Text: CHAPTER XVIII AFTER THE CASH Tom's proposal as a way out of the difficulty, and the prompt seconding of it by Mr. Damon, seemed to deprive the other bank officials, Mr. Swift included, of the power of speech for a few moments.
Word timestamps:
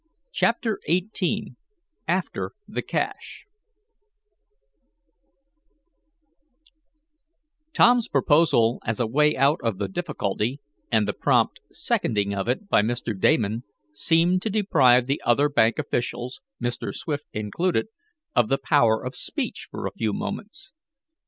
CHAPTER 0.31 0.79
XVIII 0.89 1.53
AFTER 2.07 2.53
THE 2.67 2.81
CASH 2.81 3.45
Tom's 7.71 8.07
proposal 8.07 8.79
as 8.83 8.99
a 8.99 9.05
way 9.05 9.37
out 9.37 9.59
of 9.63 9.77
the 9.77 9.87
difficulty, 9.87 10.59
and 10.91 11.07
the 11.07 11.13
prompt 11.13 11.59
seconding 11.71 12.33
of 12.33 12.47
it 12.47 12.67
by 12.67 12.81
Mr. 12.81 13.13
Damon, 13.15 13.61
seemed 13.91 14.41
to 14.41 14.49
deprive 14.49 15.05
the 15.05 15.21
other 15.23 15.49
bank 15.49 15.77
officials, 15.77 16.41
Mr. 16.59 16.91
Swift 16.95 17.25
included, 17.31 17.85
of 18.35 18.49
the 18.49 18.57
power 18.57 19.05
of 19.05 19.13
speech 19.15 19.67
for 19.69 19.85
a 19.85 19.91
few 19.93 20.13
moments. 20.13 20.71